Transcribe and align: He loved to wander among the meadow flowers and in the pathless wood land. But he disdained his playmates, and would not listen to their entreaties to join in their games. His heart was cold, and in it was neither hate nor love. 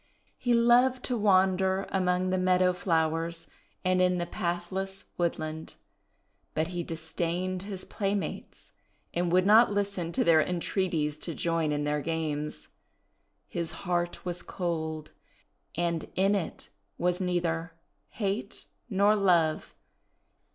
He 0.39 0.55
loved 0.55 1.03
to 1.03 1.15
wander 1.15 1.85
among 1.89 2.31
the 2.31 2.39
meadow 2.39 2.73
flowers 2.73 3.45
and 3.85 4.01
in 4.01 4.17
the 4.17 4.25
pathless 4.25 5.05
wood 5.15 5.37
land. 5.37 5.75
But 6.55 6.69
he 6.69 6.81
disdained 6.81 7.61
his 7.61 7.85
playmates, 7.85 8.71
and 9.13 9.31
would 9.31 9.45
not 9.45 9.71
listen 9.71 10.11
to 10.13 10.23
their 10.23 10.41
entreaties 10.41 11.19
to 11.19 11.35
join 11.35 11.71
in 11.71 11.83
their 11.83 12.01
games. 12.01 12.69
His 13.47 13.73
heart 13.85 14.25
was 14.25 14.41
cold, 14.41 15.11
and 15.75 16.09
in 16.15 16.33
it 16.33 16.69
was 16.97 17.21
neither 17.21 17.73
hate 18.09 18.65
nor 18.89 19.15
love. 19.15 19.75